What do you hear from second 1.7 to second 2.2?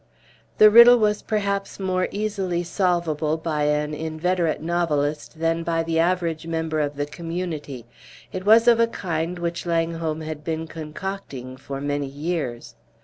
more